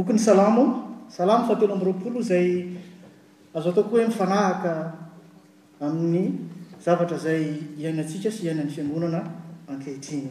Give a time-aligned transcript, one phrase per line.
[0.00, 0.64] bokony salamo
[1.12, 2.72] salamo fa telo ambyroapolo zay
[3.54, 4.92] azo ataokoa hoe mifanahaka
[5.80, 6.32] amin'ny
[6.84, 9.20] zavatra zay iainantsika sy iainany fiangonana
[9.68, 10.30] ankehitriny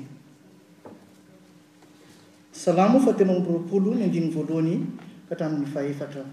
[2.52, 4.86] salamo fa teno amby roapolo ny andinny voalohany
[5.30, 6.26] ka atramin'ny fahefatra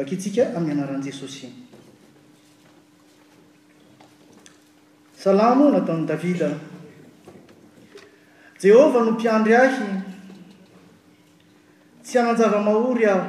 [0.00, 1.52] vakitsika amin'ny anaran' jesosyn
[5.16, 6.56] salamo nataony davida
[8.62, 10.07] jehova nompiandry ahy
[12.08, 13.28] tsy ananjava-mahory aho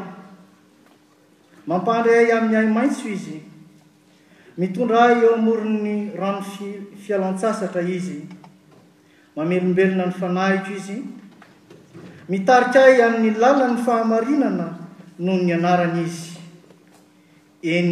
[1.70, 3.38] mampandra ay amin'ny ay maitso izy
[4.60, 8.18] mitondra ay eo amoro ny rano i-fialantsasatra izy
[9.36, 10.98] mamelombelona ny fanahiko izy
[12.32, 14.68] mitarika ahy ann'ny lalan'ny fahamarinana
[15.26, 16.26] noho ny anarany izy
[17.78, 17.92] eny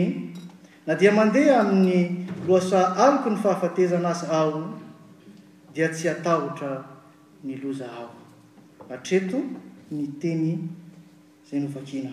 [0.87, 1.99] na dia mandeha amn'ny
[2.47, 4.61] loasa aliko ny fahafatezana aza aho
[5.75, 6.71] dia tsy atahotra
[7.43, 8.07] ny loza aho
[8.95, 9.39] atreto
[9.91, 10.59] ny teny
[11.49, 12.11] zay novakina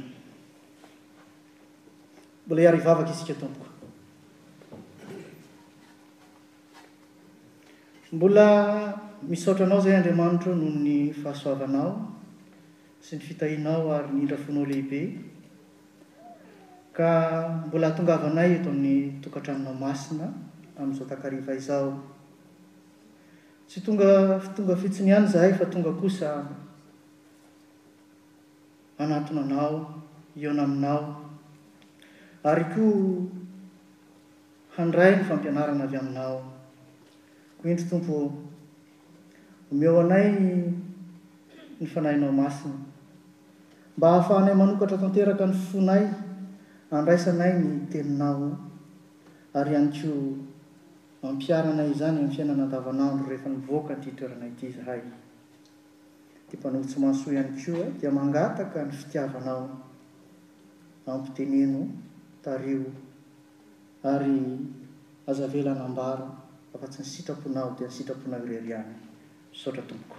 [2.47, 3.67] mbola iary ivavaka isika tompoko
[8.15, 8.47] mbola
[9.29, 11.91] misaotra anao zay andriamanitroo noho ny fahasoavanao
[13.05, 15.01] sy ny fitahinao ary nyindrafonao lehibe
[16.97, 17.09] ka
[17.67, 20.27] mbola atongavanay eto amin'ny tokatranonao masina
[20.79, 21.89] ami'izao takariva izao
[23.69, 26.29] tsy tonga fitonga fitsiny ihany zahay fa tonga kosa
[29.03, 29.75] anaton anao
[30.43, 31.01] iona aminao
[32.51, 32.97] ary koo
[34.77, 36.37] handray ny fampianarana avy aminao
[37.59, 38.17] ko indro tompo
[39.73, 40.29] omeo anay
[41.81, 42.79] ny fanainao masiny
[43.97, 46.05] mba hahafahanay manokatra tanteraka ny fonay
[46.99, 48.47] andraisanay ny teninao
[49.59, 50.15] ary anyko
[51.29, 55.01] ampiaranay zany m'y fiainanadavanaondro rehefa nyvoaka nytytreranay ity zahay
[56.55, 57.93] ympanovo-tsy masoa ihany ko a eh?
[57.99, 59.67] dia mangataka ny fitiavanao
[61.11, 61.83] ammpiteneno
[62.45, 62.87] tario
[64.13, 64.39] ary
[65.27, 66.27] azavelanambaro
[66.75, 68.91] afa-tsy ny sitraponao dia nysitraponao ireri any
[69.59, 70.17] saotra tomboko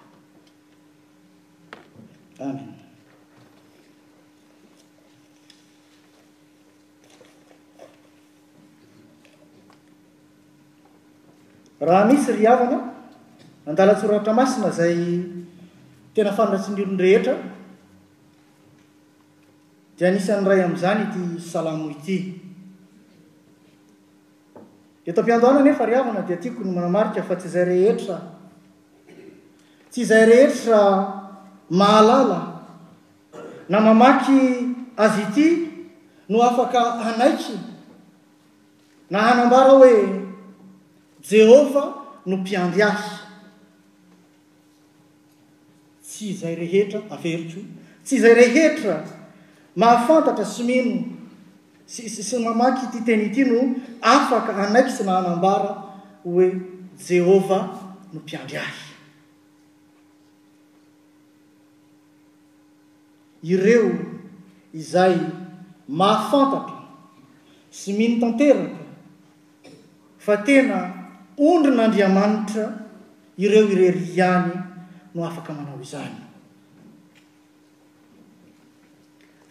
[2.44, 2.76] amn
[11.88, 12.78] raha misy ry havana
[13.70, 15.00] andalatsorahatra masina zay
[16.16, 17.36] tena fanratsin' olon-rehetra
[20.00, 21.20] dea anisan'ny ray am'izany ty
[21.52, 22.18] salamo ity
[25.12, 28.18] etom-piando ana any efa ry havana dia atiako ny manamarika fa tsy izay rehetra
[29.92, 30.80] tsy izay rehetra
[31.70, 32.42] mahalala
[33.70, 34.40] na mamaky
[35.04, 35.48] azy ity
[36.32, 36.80] no afaka
[37.12, 37.60] anaiky
[39.12, 40.32] na hanambara hoe
[41.30, 41.84] jehofa
[42.26, 43.25] no mpiandy azy
[46.16, 47.60] tsy izay rehetra averito
[48.04, 49.04] tsy izay rehetra
[49.76, 51.02] mahafantatra sy mino
[51.88, 53.60] sysy mamaky ity teny ity no
[54.00, 55.74] afaka anaiky sy nahanambara
[56.24, 56.48] hoe
[57.08, 57.68] jehovah
[58.16, 58.80] no mpiandry ahy
[63.52, 63.92] ireo
[64.74, 65.18] izay
[65.88, 66.96] mahafantatra
[67.72, 68.88] sy mino tanterako
[70.18, 70.80] fa tena
[71.38, 72.66] ondrin'andriamanitra
[73.38, 74.65] ireo irery ihany
[75.16, 76.16] noafakamanao izany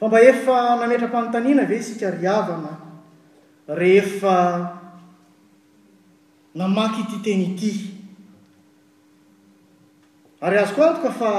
[0.01, 2.77] fa mba efa nametram-pamontaniana ve sikari avana
[3.67, 4.35] rehefa
[6.55, 7.71] namaky ity teny ity
[10.41, 11.33] ary azo koa ato ka fa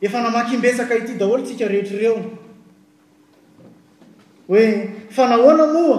[0.00, 2.16] efa namakyimbesaka ity daholo tsikarehetra reo
[4.48, 4.64] hoe
[5.10, 5.98] fa nahoana moa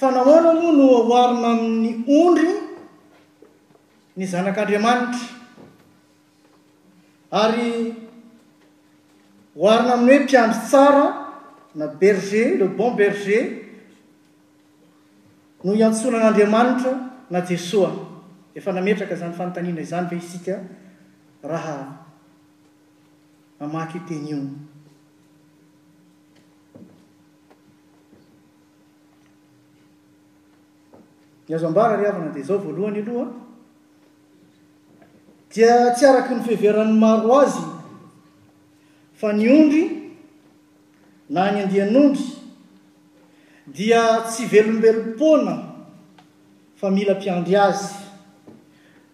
[0.00, 1.50] fa nahoana moa noa hoarina
[1.82, 1.88] ny
[2.20, 2.52] ondry
[4.16, 5.43] ny zanak'andriamanitra
[7.34, 7.94] ary
[9.58, 11.06] hoharina aminy hoe tryamo tsara
[11.74, 13.66] na berger le bon berger
[15.64, 16.92] no hiantsona an'andriamanitra
[17.30, 17.90] na jesoa
[18.54, 20.54] efa nametraka zany fanontaniana izany va isika
[21.42, 22.06] raha
[23.60, 24.38] mamaky tenio
[31.48, 33.32] ny azo ambara ry havana de zao voalohany aloha
[35.54, 37.62] dia tsy araky nyfeveran'ny maro azy
[39.14, 39.84] fa ny ondry
[41.30, 42.26] na agny andehan'ondry
[43.70, 45.54] dia tsy velombelompoana
[46.74, 47.86] fa mila mpiandry azy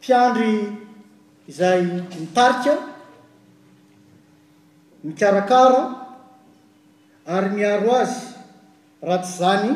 [0.01, 0.81] mpiandry
[1.47, 1.85] izay
[2.17, 2.75] mitarika
[5.05, 5.83] mikarakara
[7.37, 8.25] ary miaro azy
[9.05, 9.69] raha ty zany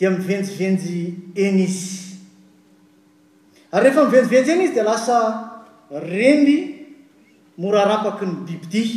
[0.00, 0.96] dia mivenjivenjy
[1.44, 2.16] eny izy
[3.70, 5.20] ary rehefa mivenjivenjy eny izy de lasa
[5.90, 6.86] renby
[7.58, 8.90] morarapaky ny dibidih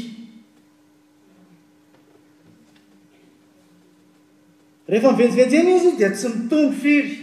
[4.87, 7.15] rehefa mivenjivenjeny izy dia tsy mitongo firy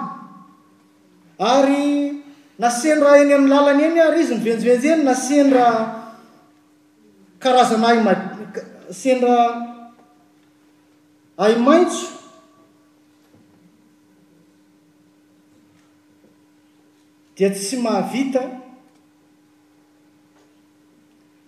[1.39, 2.19] ary
[2.59, 5.67] na senra eny amin'ny lalany eny ary izy nyvenjivenjeny na sendra
[7.39, 8.11] karazana ayma
[9.01, 9.37] sendra
[11.45, 12.24] ay maitso
[17.35, 18.43] dia tsy mahavita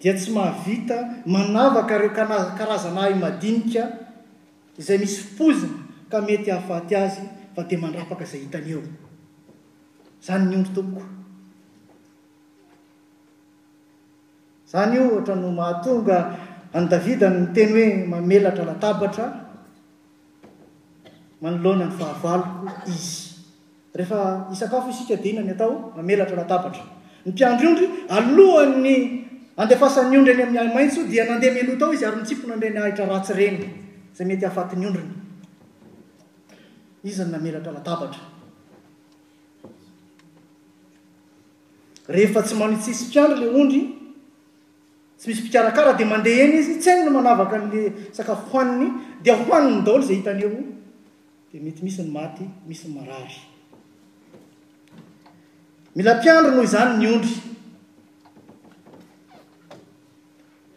[0.02, 4.10] dia tsy mahavita manavaka ireo kana- karazana a i madinika
[4.78, 5.70] izay misy pozia
[6.10, 7.22] ka mety hahafaty azy
[7.54, 8.82] fa de mandrapaka izay hitany eo
[10.26, 11.02] zany ny ondro toko
[14.70, 16.18] zany io ohatra no mahatonga
[16.74, 19.24] anydavidany nyteny hoe mamelatra latabatra
[21.40, 23.25] manoloana ny vahavaloko izy
[23.96, 26.82] rehefa isakafoisika de inany atao namelatra latabatra
[27.26, 28.96] ny mpiandro ondry alohanny
[29.62, 33.28] andefasan'ny ondry any ami'yaaitsy dia nandehaeno tao izy arynionadrey anitssy mpiandro
[43.40, 43.80] le ondry
[45.18, 47.80] tsy misy mpikarakara de mandeh eny izy tsy ainina manavaka n'le
[48.12, 48.88] sakafo hoaniny
[49.24, 50.52] dia hoaninydaoly zay hitany eo
[51.52, 53.28] di mety misy ny maty misy nay
[55.96, 57.34] mila mpiandro noho zany ny ondry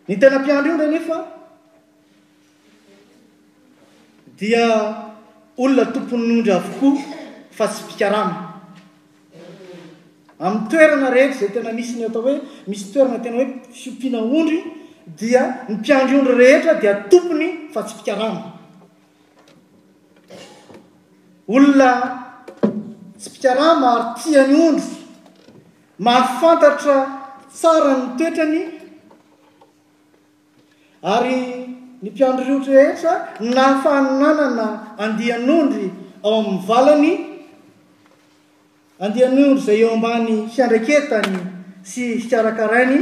[0.08, 1.18] ny tena -piandro ondra anyefa
[4.40, 4.64] dia
[5.58, 7.02] olona tomponyny ondry avokoa
[7.58, 8.36] fa tsy pikarana
[10.40, 12.36] amin'y toerana rehetra zay tena misy ny atao hoe
[12.70, 13.48] misy toerana tena hoe
[13.80, 14.58] fiompiana ondry
[15.20, 18.42] dia ny mpiandro ondry rehetra dia tompony fa tsy mpikarana
[21.56, 21.92] olona
[23.18, 24.99] tsy mpikarama aro tiany ondro
[26.00, 26.98] mahafantatra
[27.52, 28.64] tsara ny toetrany
[31.04, 31.36] ary
[32.02, 33.12] ny mpiandro riotra rehetra
[33.44, 35.92] naafananana andian'ondry
[36.24, 37.12] ao amin'ny valany
[39.00, 41.36] andian'ondry zay eo ambany fiandraketany
[41.84, 43.00] sy fikarakarainy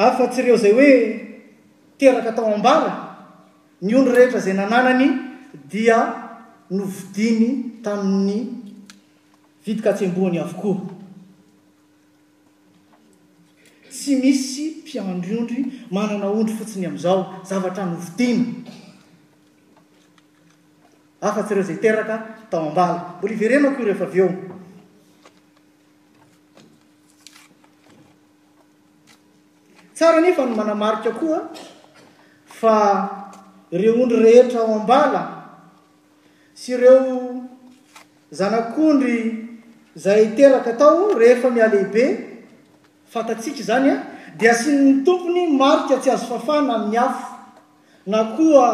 [0.00, 0.92] afa-tsyireo zay hoe
[2.00, 2.92] teraka atao ambara
[3.84, 5.10] ny ondra rehetra zay nananany
[5.70, 5.96] dia
[6.72, 8.57] novidiny tamin'ny
[9.68, 10.76] vitika atsemboany avokoa
[13.92, 18.44] tsy misy mpiandryondry manana ondry fotsiny am'izao zavatra novitiany
[21.20, 22.14] afatsyreo izay teraka
[22.50, 24.30] tao ambala mbola hiverenako rehefa av eo
[29.94, 31.40] tsara nyfa ny manamarika koa
[32.60, 32.74] fa
[33.70, 35.22] ireo ondry rehetra ao ambala
[36.56, 37.04] sy ireo
[38.32, 39.47] zanak'ondry
[39.98, 42.06] zay teraka atao rehefa mialehibe
[43.10, 44.00] fatatsiaka zany a ah.
[44.38, 47.58] di asinyny tompony marika tsy azo fafana amin'ny afa
[48.06, 48.66] na koa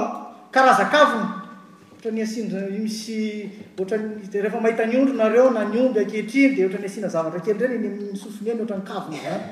[0.52, 1.48] karazakavina
[1.88, 3.48] ohatrany asin misy
[3.80, 3.96] oatra
[4.32, 8.60] rehefa mahita ny ondronareo na nyomby ankehitriny di oatra ny asiana zavatra kely ndreny nysosomeny
[8.60, 9.42] ohatra ny kavina zany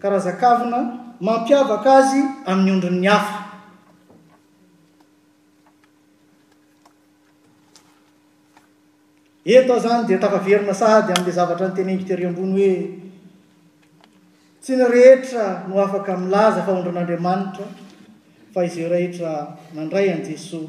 [0.00, 0.78] karazakavina
[1.20, 3.47] mampiavaka azy amin'ny ondron'ny afa
[9.56, 12.88] eazany de tafaerina sady ale zavatra nytenyingterabony hoe
[14.60, 17.64] tsy nyrehetra no afaka milaza fahondrin'andriamanitra
[18.52, 20.68] fa iza rehetra nandray anjesosy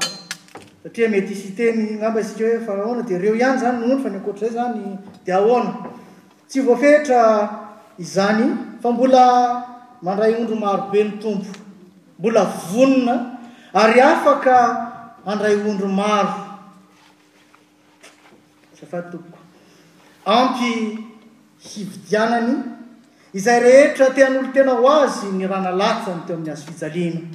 [1.11, 4.79] mety isyteny amba zka hoefana de reo ihany zany ondro fa n akoatrzay zany
[5.25, 5.93] daha
[6.47, 7.21] tsy voafehetra
[8.03, 8.43] izany
[8.81, 9.23] fa mbola
[10.03, 11.51] mandray ondro maro be ny tompo
[12.19, 13.15] mbola vonina
[13.81, 14.55] ary afaka
[15.25, 16.33] andray ondro maro
[18.77, 19.37] zafa toko
[20.37, 20.71] ampy
[21.69, 22.53] hividianany
[23.33, 27.29] izay rehetra tean'olo tena ho azy ny rahanalatsa ny teo amin'ny azo fijaliana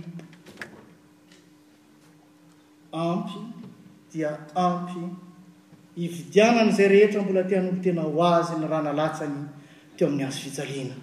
[3.05, 3.37] ampy
[4.13, 4.31] dia
[4.67, 5.30] ampy
[6.05, 9.37] ividiagnany zay rehetra mbola tean'olo tena ho azy ny ranalatsany
[9.97, 10.97] teo amin'ny azo fijaliana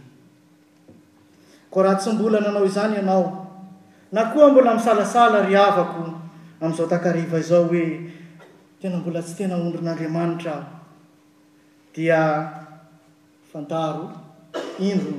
[1.72, 3.26] ko raha tsy mbola nanao izany ianao
[4.12, 6.04] na koa mbola misalasala ry havako
[6.62, 7.86] am'izao takariva zao hoe
[8.82, 10.54] tena mbola tsy tena ondrin'andriamanitra
[11.94, 12.20] dia
[13.54, 14.10] fantao
[14.88, 15.14] indro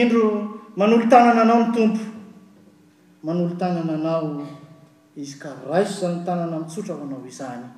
[0.00, 0.22] indro
[0.78, 2.04] manolotagnana anao ny tompo
[3.26, 4.38] manolo tagnana anao
[5.20, 7.75] izy karaiso zanoltagnana mitsotra ho anao izany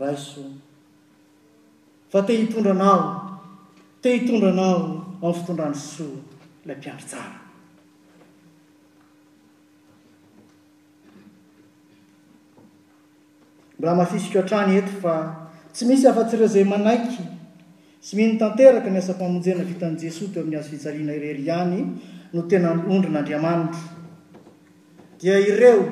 [0.00, 0.40] ray so
[2.08, 3.36] fa te hitondranao
[4.00, 6.18] te hitondranao anfitondrany ssoa
[6.64, 7.32] ilay mpiandrisara
[13.78, 15.14] mbola mahafisoko an-trany eto fa
[15.72, 17.20] tsy misy afa-tsire zay manaiky
[18.00, 21.84] sy mih ny tanteraka ny asa -tamonjena vitan' jesoa teo amin'ny hazo fijaliana irery ihany
[22.32, 23.80] no tena ondrin'andriamanitra
[25.20, 25.84] dia ireo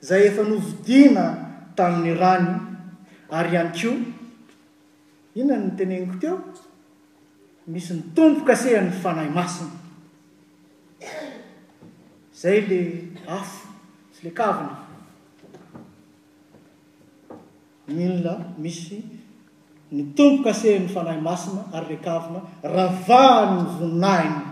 [0.00, 1.36] zay efa novidiana
[1.76, 2.71] tamin'ny rany
[3.38, 3.90] ary ihany ko
[5.34, 6.36] inonannyteneniko teo
[7.66, 9.72] misy ny tompo kasehany fanahy masina
[12.40, 12.78] zay le
[13.36, 13.68] afo
[14.14, 14.74] sy le kavina
[17.88, 18.98] molona misy
[19.94, 22.40] ny tompo kasehan'ny fanahy masina ary le kavina
[22.76, 24.42] ravaany nzonaina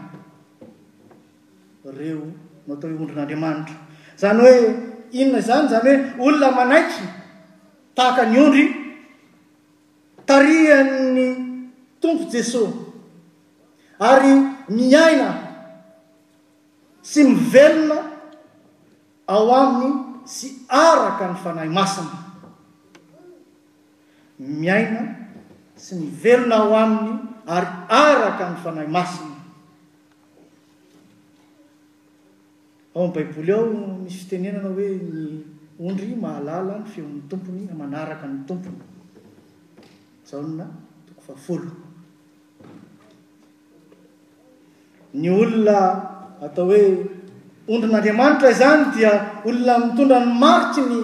[1.98, 2.22] reo
[2.66, 3.76] noatao hiondrin'andriamanitra
[4.20, 4.58] zany hoe
[5.20, 7.04] inona izany zany hoe olona manaiky
[7.94, 8.66] tahaka ny ondry
[10.26, 11.28] tarihanny
[11.98, 12.74] tompo jesosy
[13.98, 14.32] ary
[14.68, 15.28] miaina
[17.02, 17.98] sy mivelona
[19.26, 19.94] ao aminy
[20.34, 22.16] sy araka ny fanahy masina
[24.38, 25.02] miaina
[25.84, 27.10] sy mivelona ao aminy
[27.52, 29.36] ary araka ny fanahy masina
[32.94, 33.64] ao a'y baiboly ao
[34.02, 38.84] misy fitenenanao hoe ny ondry mahalala ny feon'ny tompony manaraka ny tompony
[40.28, 40.66] jaona
[41.08, 41.70] tokofafolo
[45.20, 45.78] ny olona
[46.44, 46.84] atao hoe
[47.72, 49.12] ondrin'andriamanitra zany dia
[49.48, 51.00] olona mitondra ny maritry ny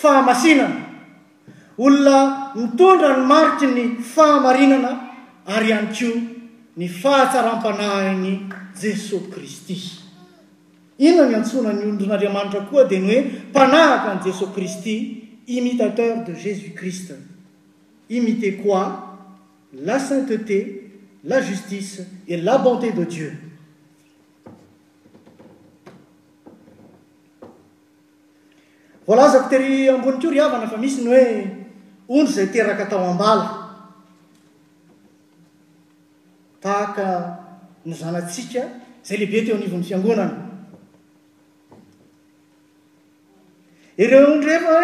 [0.00, 0.78] fahamasinana
[1.86, 2.16] olona
[2.60, 4.92] mitondra ny maritry ny fahamarinana
[5.54, 6.10] ary any ko
[6.78, 8.34] ny fahatsarampanahaygny
[8.80, 9.76] jesosy kristy
[10.98, 14.94] inona miantsona ny ondrin'andriamanitra koa di ny hoe mpanahaka an jesosy kristy
[15.46, 17.12] imitateur de jésus christ
[18.10, 19.16] imité kua
[19.72, 20.90] la sainteté
[21.24, 23.32] la justice e la bonté de dieu
[29.06, 31.46] volazaptery angoniko ry havana fa misy ny oe
[32.08, 33.46] ondry zay teraka atao ambala
[36.60, 37.06] tahaka
[37.86, 38.62] ny zanatsika
[39.04, 40.47] zay lehibe teo an'izy n'ny fiangonana
[43.98, 44.78] ireo ondry refa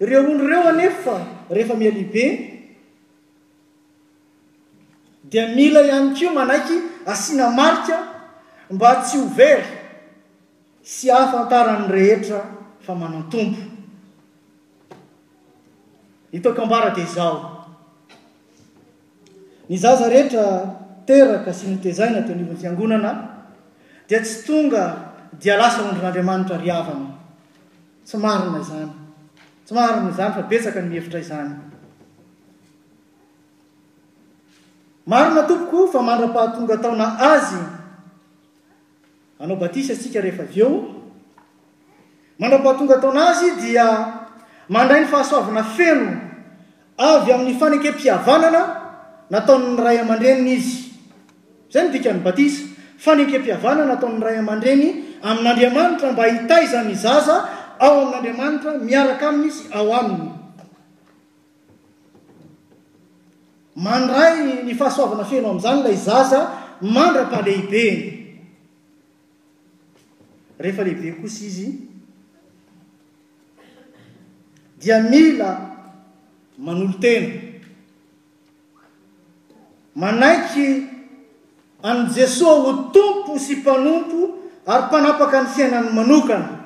[0.00, 1.16] ireo ondry reo anefa
[1.50, 2.24] rehefa mialyhibe
[5.30, 7.96] dia mila ihany kio manaiky asiana marika
[8.70, 9.64] mba tsy overy
[10.86, 12.40] sy ahafantarany rehetra
[12.80, 13.60] fa manatompo
[16.32, 17.34] nytoko ambara de izao
[19.68, 20.44] ny zaza rehetra
[21.06, 23.10] teraka sy nitezaina te nivon'ny fiangonana
[24.08, 24.84] dia tsy tonga
[25.42, 27.18] dia lasa ondron'andriamanitra ry havany
[28.14, 28.94] eiheiiamok
[35.90, 37.60] fa mandra-pahatonga taona azy
[39.40, 40.22] anao batisa sika h
[42.38, 43.86] mandra-pahatonga taona azy dia
[44.70, 46.08] mandray ny fahasoavana felo
[46.98, 48.62] avy amin'ny fanekem-pihavanana
[49.32, 50.76] nataon'ny ray aman-dreniny izy
[51.72, 52.62] zay ny ikany batisa
[53.02, 54.90] fanekem-pihavanana natao'ny ray aman-dreny
[55.26, 60.30] amin'n'andriamanitra mba itayzany zaza ao amin'andriamanitra miaraka aminy isy ao aminy
[63.84, 64.32] mandray
[64.68, 66.40] ny fahasoavana feno amn'izany lay zaza
[66.94, 67.98] mandra-pahlehibeny
[70.62, 71.68] rehefa lehibe kosy izy
[74.80, 75.50] dia mila
[76.60, 77.28] manolo tena
[79.96, 80.68] manaiky
[81.90, 84.18] an jesosy ho tompo sy mpanompo
[84.72, 86.59] ary mpanapaka anny fiainany manokana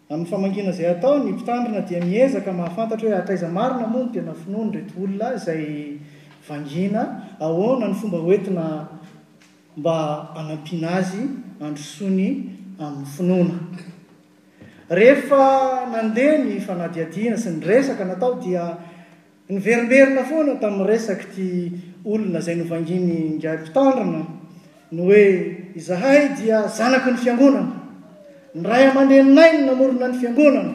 [0.09, 9.77] 'nyainzay atao ny mpitandrina dia miezaka mahafantatr hoe atraizamarina mono tenafinona nretolona zaynanfomba einmianaadroyieha
[16.41, 18.77] y fnadiadiana sy ny resak natao dia
[19.49, 21.69] nyverimberina foana tamin'nyresaky t
[22.03, 24.25] olona zay novanginyngamitandrina
[24.89, 25.21] noe
[25.77, 27.78] zahay dia zanaky ny fiangonana
[28.55, 30.73] nrayamadeninainy namolina ny fiangonana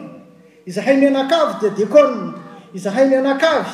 [0.65, 2.33] izahay minakavy dia deôa
[2.73, 3.65] izahay minaka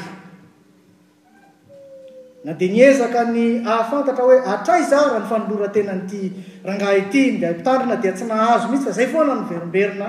[4.54, 6.22] atrayarany fanloratenanty
[6.66, 10.08] rangahty detandrina di tsy nahazo mihitsy zay foana nyverberina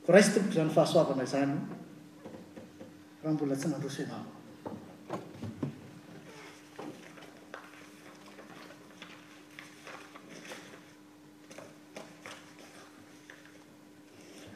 [0.05, 1.37] yfahaaaboa sy
[3.23, 4.25] mandrona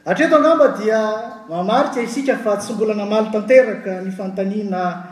[0.04, 1.14] atreto angamba dia
[1.48, 5.02] mamarika isika fa tsy mbola namaly tanteraka ny fantanina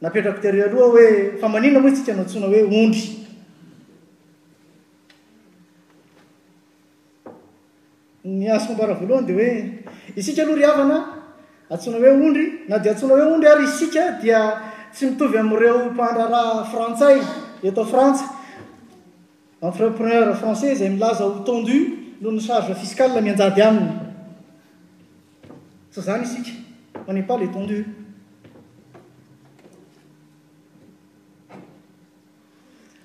[0.00, 2.20] napetrako r alohaeaaraloaaa
[11.70, 14.60] asona hoeondry na de atsona hoe ondry ary isika dia
[14.92, 17.20] tsy mitovy am''ireo pandrara frantsay
[17.74, 18.24] tao frantsa
[19.62, 21.72] entrepreneur françaiy milaza hotendu
[22.20, 23.90] noho ny arge fiskala miaay ainy
[26.00, 26.50] zany sika
[27.06, 27.76] manepaly etondu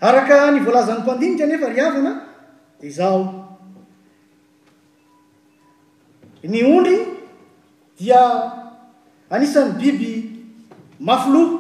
[0.06, 2.14] araka ny voalazan'ny mpandinika nefa ry havana
[2.82, 3.24] de zaho
[6.52, 6.98] ny ondry
[8.00, 8.20] dia
[9.34, 10.12] anisan'ny biby
[11.08, 11.54] mafiloa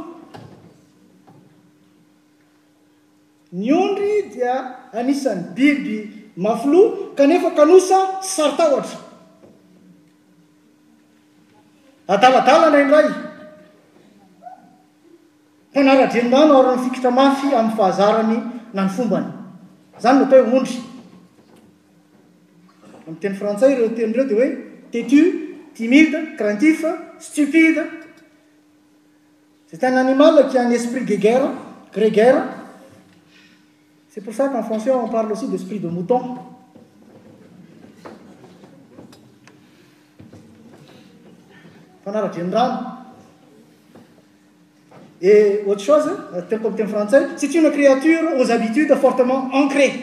[3.60, 4.54] ny ondry dia
[5.00, 5.96] anisan'ny biby
[6.46, 8.00] mafiloa kanefa kanosa
[8.36, 9.11] sarytahohtra
[12.12, 13.08] adaladalana indray
[15.74, 18.38] tanaradreninano oranny fikitre mafy amin'y fahazarany
[18.76, 19.28] na ny fombany
[20.04, 20.76] zany matao ondry
[23.08, 24.50] am'y teny frantsay reo tenyreo de hoe
[24.93, 25.21] tetu
[25.78, 26.78] timide crantif
[27.28, 27.84] stupide
[29.69, 31.43] c' tn animal akeany esprit geger
[31.95, 32.43] grégare
[34.12, 36.19] c'est pour sa que en fançai on parle aussi d'esprit de mouton
[42.12, 42.97] anaradrenyrano
[45.21, 49.93] e outre shose euh, tena kopten frantsay tsy triana créature aux abitude apportement encrais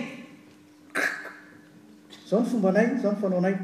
[2.28, 3.54] zao ny fomba anay zao ny fanao anay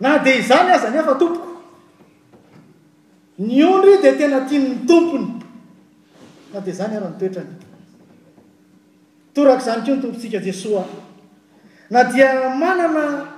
[0.00, 1.48] na de zany aza any afa tompoko
[3.38, 5.26] ny ondry de tena tinny tompony
[6.54, 7.70] na de zany aranotoetrany
[9.34, 10.84] torak zany keo nitompotsika jesoa
[11.90, 13.28] na dia manana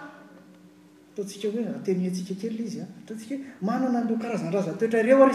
[1.13, 5.35] ataotsika hoeatetsikake iymanana ah, eo karazanarazatoetra ireo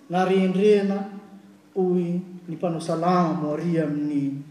[0.10, 0.98] na rendrena
[1.76, 2.04] oy
[2.48, 4.44] ny mpanao salamo arya amin'ny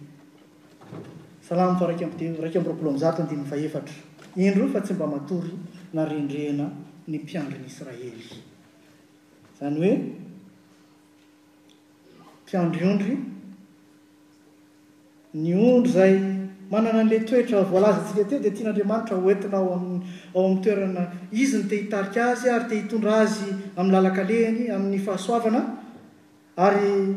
[1.41, 3.95] salamo fa raik at raiky am'roapolo amzato andinyny faefatra
[4.37, 5.53] indro fa tsy mba matory
[5.93, 6.65] na rendrena
[7.09, 8.25] ny mpiandronyisraely
[9.61, 9.95] zany hoe
[12.45, 13.15] mpiandro ondry
[15.35, 16.38] ny ondry zay
[16.69, 19.75] manana an'la toetra voalaza tsikete di tian'andriamanitra oentina aoaao
[20.35, 25.77] amin'ny toerana izy ny te hitarika azy ary te hitondra azy amin'ny lalakalehany amin'ny fahasoavana
[26.57, 27.17] ary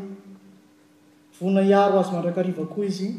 [1.40, 3.10] vona hiaro azy mandrakariva koa izy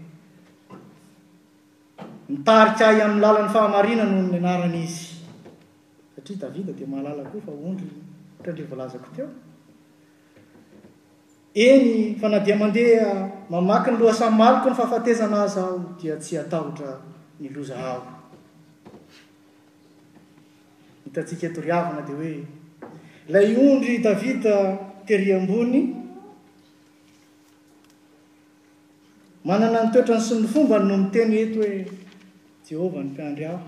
[2.31, 5.17] nitarit ahy amin'ny lalan'ny fahamarina noho my anaran' izy
[6.17, 7.87] satria davida di mahalala koa faondry
[8.41, 9.29] ohatra nla vlazako teo
[11.55, 16.39] eny fa na dia mandeha mamaky ny lohasamy maliko ny fahafatezana az aho dia tsy
[16.41, 16.97] atahotra
[17.41, 18.03] ny lozahaho
[21.15, 22.37] taka etoriavna di hoe
[23.29, 24.57] lay ondry davida
[25.05, 25.93] tery ambony
[29.45, 32.03] manana ny toetrany sy ny fomban no miteny eto hoe
[32.71, 33.61] jehovany fiandryaho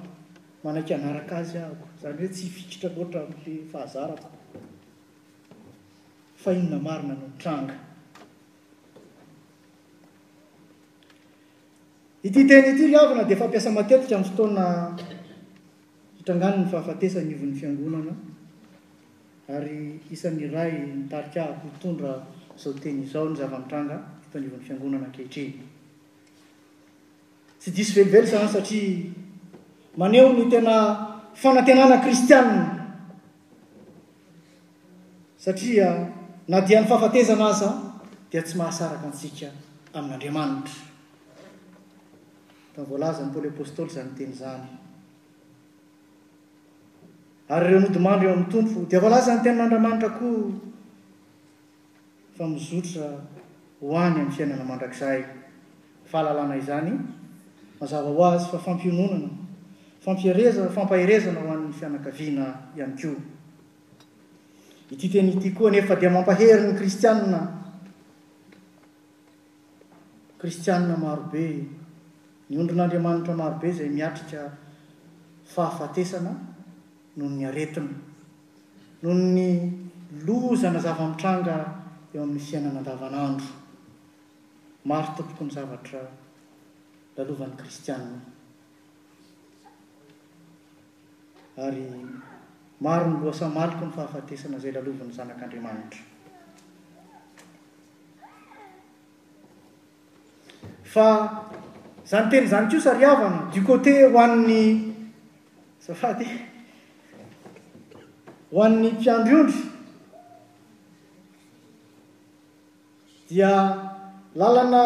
[0.64, 3.22] manak anarak azy ahko zany ho tsy fitrakoara
[12.26, 14.66] hilindfmiaaeikamftona
[16.18, 18.12] hitranganony fahafatesany ivon'ny fiangonana
[19.56, 19.76] ary
[20.10, 22.12] isan'ny ray nitarikahako hitondra
[22.58, 25.54] zao teny izao ny zava-mitranga itonyivon'ny fiangonana akehitreny
[27.66, 28.86] tsy disy velovelo zany satria
[29.98, 30.76] maneho ny tena
[31.34, 32.62] fanatenana kristiana
[35.36, 35.90] satria
[36.48, 37.70] na dia n'ny fahafatezana aza
[38.30, 39.50] dia tsy mahasaraka antsika
[39.98, 40.78] amin'n'andriamanitra
[42.72, 44.66] tany voalaza n poly apôstôly zanyteny zany
[47.50, 50.54] ary reo nodimandro eo amin'ny tompo dia voalaza ny tenan'andriamanitra koa
[52.36, 53.08] fa mizotra
[53.82, 55.18] ho any amin'ny fiainana mandrakzay
[56.06, 56.94] fahalalana izany
[57.80, 59.30] mazava ho azy fa fampiononana
[60.00, 63.10] fampirezfampaherezana ho an'ny fianakaviana iany ko
[64.90, 67.40] itytenityko nefdi mampaheri ny kristiana
[70.38, 71.46] kristia marobe
[72.48, 74.42] ny ondrin'andriamanitra marobe zay miatrika
[75.52, 76.32] fahafatesana
[77.16, 77.92] noho ny aretina
[79.02, 79.48] noho ny
[80.26, 81.54] lozana zavamitranga
[82.14, 83.48] eo amin'ny fiainanandavanandro
[84.88, 86.00] maro tompoky ny zavatra
[87.16, 88.12] lalovany kristiana
[91.56, 91.82] ary
[92.80, 96.04] maro ny loasamaliko ny fahafatesana zay lalovany zanak'andriamanitra
[100.84, 101.08] fa
[102.04, 104.92] zany teny izany ko sari havana du côté ho ann'ny
[105.80, 106.28] zafady
[108.52, 109.56] ho an'ny mpiamdyondry
[113.32, 113.50] dia
[114.36, 114.84] lalana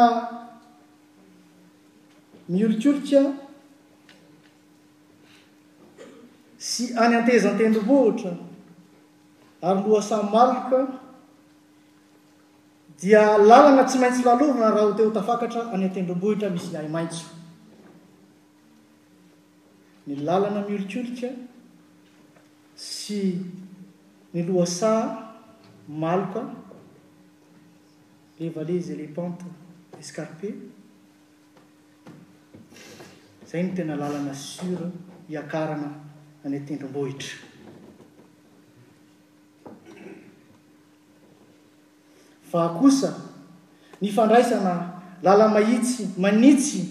[2.51, 3.21] miolikolika
[6.59, 8.33] sy any antezan-tendrom-bohitra
[9.69, 10.81] ary loasa maloka
[13.01, 17.27] dia lalagna tsy maintsy lalovana raha o teo tafakatra any an-tendlom-bohitra misy ahy maitso
[20.07, 21.29] ny lalana miolokolika
[22.87, 23.21] sy
[24.35, 24.93] ny loasa
[26.03, 26.43] maloka
[28.39, 29.45] le valeze lepante
[30.03, 30.51] escarpé
[33.51, 34.87] zay ny tena lalana sira
[35.29, 35.89] hiakarana
[36.47, 37.37] any tendrombohitra
[42.61, 43.09] ah kosa
[44.03, 44.75] ny fandraisana
[45.29, 46.83] lala mahitsy manitsy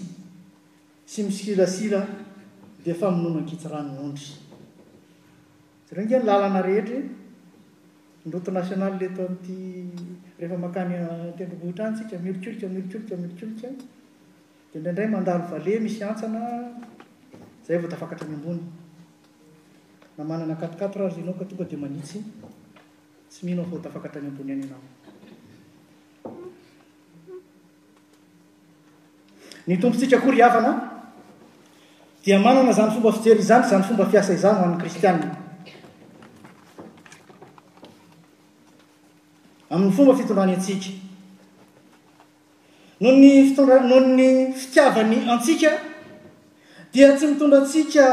[1.12, 2.00] sy misilasila
[2.84, 4.28] di fa minona ankitsi rano nondry
[5.88, 6.98] zareoinge ny lalana rehetra
[8.26, 9.56] ndroto national leto amity
[10.38, 13.98] rehefa makanytendrombohitra any tsika milokoloka milokoloka milokloka
[14.72, 16.38] de indraindray mandalo vale misy antsana
[17.66, 18.60] zay vao tafakatra amy ambony
[20.16, 22.18] na manana katokat razaanao ka tonga de manitsy
[23.30, 24.82] tsy mihinao vao tafakatra amy ambony any anao
[29.66, 30.72] ny tompotsika akoa ry hafana
[32.24, 35.34] dia manana zany fomba fijery izany zany fomba fiasa izany ho an'ny kristiana
[39.70, 41.09] amin'ny fomba fitondranyatsika
[43.00, 45.68] nohony ny fitondra- nohony ny fitiavany antsika
[46.92, 48.04] dia tsy mitondratsika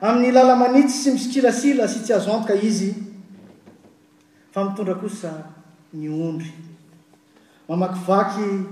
[0.00, 2.94] amin'ny lalamanitsy sy misikilasila sy tsy azo antoka izy
[4.52, 5.52] fa mitondra kosa
[5.92, 6.52] ny ondry
[7.68, 8.64] mamakivaky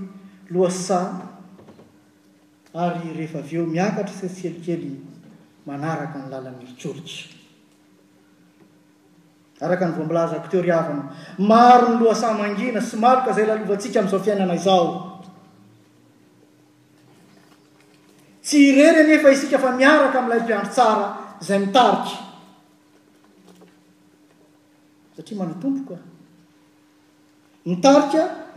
[0.49, 1.29] loasa
[2.73, 4.97] ary rehefa avy eo miakatra say tsykelikely
[5.65, 7.29] manaraka ny lalamilitsorotra
[9.61, 14.23] araka ny voambilazakoteo ry avana maro ny loasa mangina sy malo ka zay lalovantsika amin'izao
[14.25, 15.10] fiainana izao
[18.51, 21.07] syirerenefa isika fa miaraka am'ilay mpiandrotsara
[21.39, 22.15] zay mitarika
[25.15, 25.99] satria mana tompokoa
[27.65, 28.11] mitarik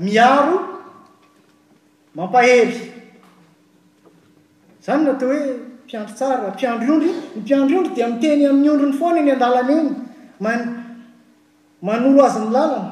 [0.05, 0.59] miaro
[2.19, 2.75] mampahely
[4.85, 5.53] zany n teo hoe
[5.87, 9.91] mpiandro tsara mpiandro ondro ny mpiandro ondro di miteny amin'ny ondrony foana ny andalaniny
[10.45, 12.91] manmanoa azy ny làlana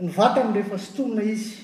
[0.00, 1.56] ny vatany rehefa sotonona izy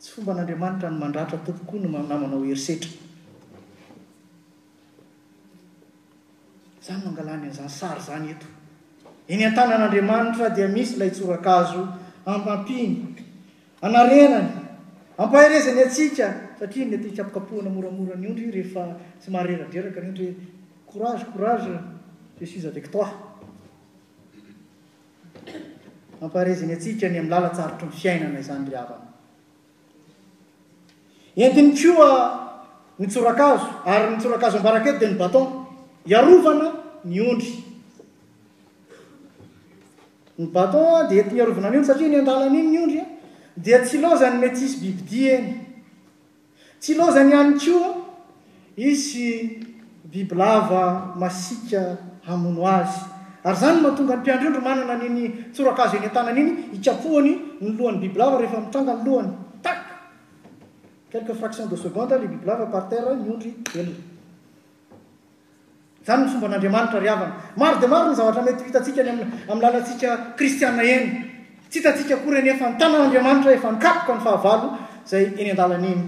[0.00, 2.90] tsy fomba an'andriamanitra ny mandratra tompoko ny namana o herisetra
[6.84, 8.46] zany mangalany an'izanysary zany eto
[9.28, 11.80] eny an-tanan'andriamanitra dia misy lay itsorakazo
[12.26, 12.96] aampiny
[13.82, 14.50] anarenany
[15.18, 16.26] ampaharezany atsika
[16.58, 18.84] satria ny atikapikapohana moramora ny ondry rehefa
[19.22, 20.36] sy maharerandreraka ny ondryhoe
[20.90, 21.72] courage courage
[22.40, 23.29] jesuis avectois
[26.20, 28.68] ampazny atka ny am'y lala tsarotro ny iainana izny
[31.34, 32.10] ryanentiny koa
[33.00, 35.48] nytsorakazo ary nytsorakazo ambarakety de ny baton
[36.06, 36.68] iarovana
[37.04, 37.52] ny ondry
[40.38, 43.04] ny batona de etiny arovana ny ondry satria ny andalanyiny ny ondrya
[43.56, 45.48] dia tsy lozany mety sisy bibidi eny
[46.80, 47.90] tsy lozany ihany koa
[48.76, 49.56] isy
[50.04, 53.08] bibilava masika hamono azy
[53.44, 61.22] ynymahatongany mpiandry ondro manana ninysorakazo eny antananiny ikapohany ny lohany bibiavefaitrangany loanyeieeea
[67.80, 71.06] d narmetyitaikayylalaika kristiaa eny
[71.70, 74.54] tsy itatsika korenyefa ntanan'adriamanitraefanikaoko ny ahava
[75.16, 76.00] ay eny dainyanyn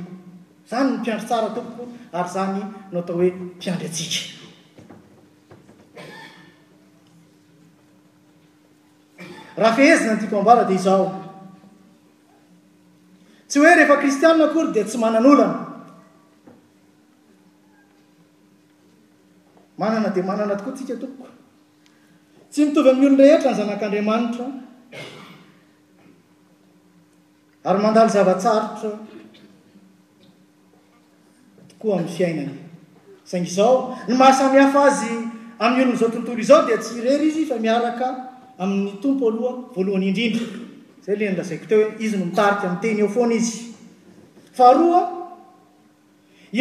[0.67, 1.71] mpiandry saratomo
[2.13, 4.42] aynynoaohoepiandry asika
[9.57, 11.23] raha fehezina ntiako ambara de izao
[13.47, 15.67] tsy hoe rehefa kristianna akory di tsy manan'olana
[19.79, 21.29] manana di manana tokoa tsika tooko
[22.51, 24.47] tsy mitovy amin'n' olonrehetra ny zanak'andriamanitra
[27.65, 28.91] ary mandaly zavatsarotra
[31.69, 32.57] tokoa amin'ny fiainany
[33.25, 35.11] sagny izao ny mahasamihafa azy
[35.61, 38.32] amin'ny olon'izao tontolo izao dia tsy irery izy fa miaraka
[38.63, 40.45] amin'ny tompo aloha voalohany indrindra
[41.05, 43.55] zay leh nylazaiko teohoe izy no mitariky ami'teny eo foana izy
[44.59, 45.01] hara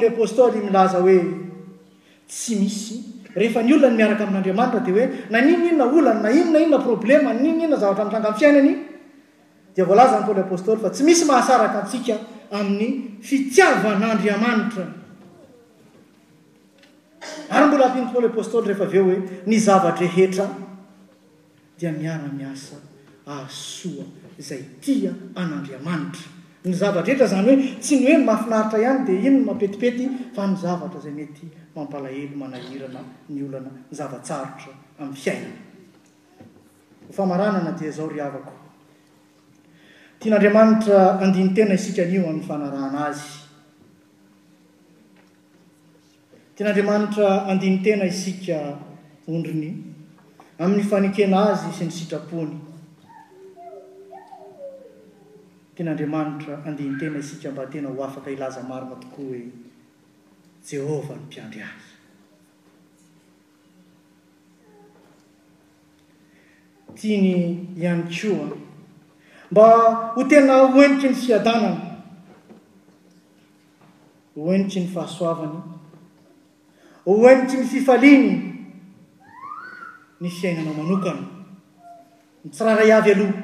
[0.07, 1.17] apôstôly milaza hoe
[2.29, 2.95] tsy misy
[3.35, 7.33] rehefa ny olonany miaraka amin'n'andriamanitra de hoe na ninna inona olany na inona inona problema
[7.33, 8.71] ninoainona zavatra mitrangami fiainany
[9.73, 12.15] di voalaza ny pôle apôstôly fa tsy misy mahasaraka antsika
[12.51, 14.85] amin'ny fitiavan'andriamanitra
[17.49, 20.45] ary mbola hapintpole apostoly rehefa aveo hoe ny zava-drehetra
[21.79, 22.75] dia miara-miasa
[23.25, 24.05] ahsoa
[24.39, 26.25] izay tia an'andriamanitra
[26.65, 30.47] ny zavadrehetra zany hoe tsy ny hoe n mahafinaritra ihany dia iny ny mapetipety fa
[30.47, 35.55] ny zavatra zay mety mampalahelo manahirana ny olana ny zavatsarotra ami'ny fiaina
[37.13, 38.64] famaranana dia zao ry havako
[40.25, 43.29] tinyandriamanitra andiny tena isika nio amin'ny fanarana azy
[46.57, 48.57] tian'andriamanitra andiny tena isika
[49.29, 49.71] ondrinyi
[50.63, 52.53] amin'ny fanikena azy sy ny sitrapony
[55.75, 59.43] tiany andriamanitra andiny tena isika mba tena ho afaka ilaza marona tokoa hoe
[60.69, 61.89] jehova ny mpiandry azy
[66.97, 67.31] tiany
[67.81, 68.73] ihany ko a
[69.51, 69.65] mba
[70.13, 71.81] ho tena hoheniky ny fiadanany
[74.35, 75.59] hoenitsy ny fahasoavany
[77.05, 78.31] hohenitsy ny fifaliany
[80.21, 81.23] ny fiaignanao manokana
[82.43, 83.41] nitsiraray avy aloha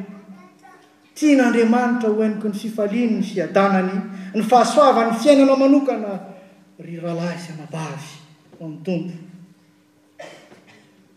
[1.17, 3.93] tian'andriamanitra hoeniko ny fifaliany ny fiadanany
[4.35, 6.11] ny fahasoavany ny fiaignanao manokana
[6.85, 8.11] ry rahalah izy amadazy
[8.59, 9.13] o amn'y tompo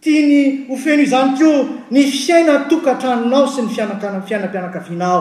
[0.04, 1.48] tiany o feno izany ko
[1.90, 3.96] ny fiaina tokatraninao sy ny fan-
[4.28, 5.20] fiainam-pianakavianao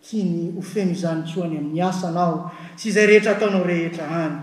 [0.00, 2.48] tiany o feno izany ko any aminy asanao
[2.80, 4.36] sy izay rehetra ataonao rehetra hany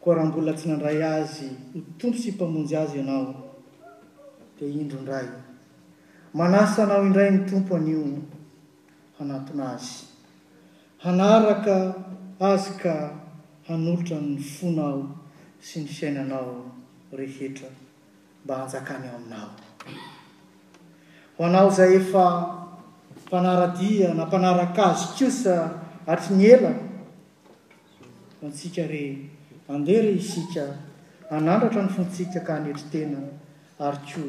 [0.00, 3.24] ko raha mbolna tsy nandray azy ny tompo sy mpamonjy azy ianao
[4.58, 5.26] de indro ndray
[6.34, 8.00] manasaanao indray ny tompo anio
[9.20, 10.11] anaton' azy
[11.02, 11.76] hanaraka
[12.50, 12.94] azy ka
[13.68, 14.98] hanolotra ny fonao
[15.66, 16.52] sy ny fiainanao
[17.18, 17.68] rehetra
[18.44, 19.50] mba anjakany aminao
[21.36, 22.24] ho anao zay efa
[23.26, 25.54] mpanara-dia na mpanarakazo kosa
[26.12, 26.72] aty ny ela
[28.44, 29.02] antsika re
[29.72, 30.64] andehre hisika
[31.30, 33.18] anandratra ny fontsika ka hanetritena
[33.82, 34.22] ary ko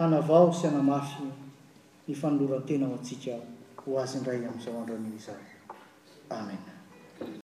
[0.00, 1.22] hanavao syanamafy
[2.08, 3.34] ny fanoratena ho antsika
[3.80, 5.44] ho azy ndray am'izao androaniny zay
[6.30, 6.58] آمن